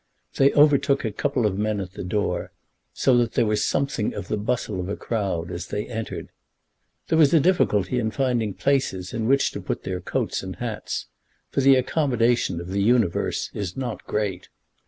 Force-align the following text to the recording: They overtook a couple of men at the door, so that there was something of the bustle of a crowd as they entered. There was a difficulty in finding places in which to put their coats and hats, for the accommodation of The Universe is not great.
They 0.37 0.51
overtook 0.55 1.05
a 1.05 1.11
couple 1.11 1.45
of 1.45 1.59
men 1.59 1.79
at 1.79 1.93
the 1.93 2.03
door, 2.03 2.51
so 2.91 3.15
that 3.17 3.33
there 3.33 3.45
was 3.45 3.63
something 3.63 4.15
of 4.15 4.29
the 4.29 4.35
bustle 4.35 4.79
of 4.79 4.89
a 4.89 4.95
crowd 4.95 5.51
as 5.51 5.67
they 5.67 5.85
entered. 5.87 6.29
There 7.09 7.19
was 7.19 7.35
a 7.35 7.39
difficulty 7.39 7.99
in 7.99 8.09
finding 8.09 8.55
places 8.55 9.13
in 9.13 9.27
which 9.27 9.51
to 9.51 9.61
put 9.61 9.83
their 9.83 10.01
coats 10.01 10.41
and 10.41 10.55
hats, 10.55 11.05
for 11.51 11.61
the 11.61 11.75
accommodation 11.75 12.59
of 12.59 12.69
The 12.69 12.81
Universe 12.81 13.51
is 13.53 13.77
not 13.77 14.03
great. 14.07 14.49